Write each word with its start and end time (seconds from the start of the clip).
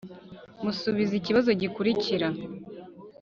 Musubize 0.63 1.13
ikibazo 1.17 1.49
gikurikira: 1.61 2.27